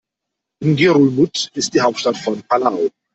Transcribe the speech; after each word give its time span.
Ngerulmud 0.63 1.51
ist 1.53 1.75
die 1.75 1.81
Hauptstadt 1.81 2.17
von 2.17 2.41
Palau. 2.49 2.89